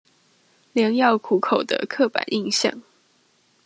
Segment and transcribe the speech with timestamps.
[0.73, 2.81] 良藥苦口的刻板印象